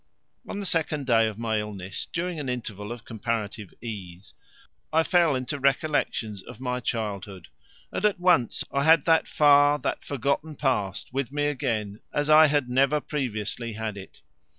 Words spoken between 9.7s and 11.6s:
that forgotten past with me